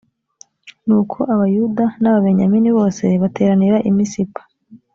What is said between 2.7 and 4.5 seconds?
bose bateranira i misipa